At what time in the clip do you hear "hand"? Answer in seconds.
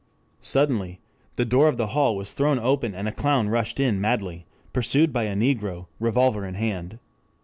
6.55-6.97